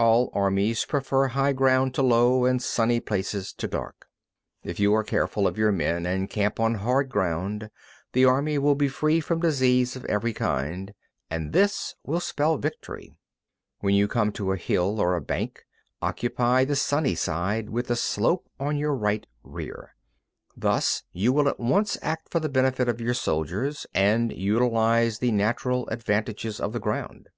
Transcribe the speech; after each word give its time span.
11. 0.00 0.08
All 0.10 0.30
armies 0.34 0.84
prefer 0.84 1.28
high 1.28 1.52
ground 1.52 1.94
to 1.94 2.02
low, 2.02 2.44
and 2.44 2.60
sunny 2.60 2.98
places 2.98 3.52
to 3.52 3.68
dark. 3.68 4.08
12. 4.62 4.70
If 4.72 4.80
you 4.80 4.92
are 4.96 5.04
careful 5.04 5.46
of 5.46 5.56
your 5.56 5.70
men, 5.70 6.06
and 6.06 6.28
camp 6.28 6.58
on 6.58 6.74
hard 6.74 7.08
ground, 7.08 7.70
the 8.12 8.24
army 8.24 8.58
will 8.58 8.74
be 8.74 8.88
free 8.88 9.20
from 9.20 9.38
disease 9.38 9.94
of 9.94 10.04
every 10.06 10.32
kind, 10.32 10.92
and 11.30 11.52
this 11.52 11.94
will 12.02 12.18
spell 12.18 12.58
victory. 12.58 13.10
13. 13.76 13.78
When 13.78 13.94
you 13.94 14.08
come 14.08 14.32
to 14.32 14.50
a 14.50 14.56
hill 14.56 14.98
or 14.98 15.14
a 15.14 15.20
bank, 15.22 15.64
occupy 16.02 16.64
the 16.64 16.74
sunny 16.74 17.14
side, 17.14 17.70
with 17.70 17.86
the 17.86 17.94
slope 17.94 18.48
on 18.58 18.76
your 18.76 18.96
right 18.96 19.24
rear. 19.44 19.94
Thus 20.56 21.04
you 21.12 21.32
will 21.32 21.48
at 21.48 21.60
once 21.60 21.96
act 22.02 22.28
for 22.28 22.40
the 22.40 22.48
benefit 22.48 22.88
of 22.88 23.00
your 23.00 23.14
soldiers 23.14 23.86
and 23.94 24.32
utilise 24.32 25.18
the 25.20 25.30
natural 25.30 25.86
advantages 25.90 26.58
of 26.58 26.72
the 26.72 26.80
ground. 26.80 27.28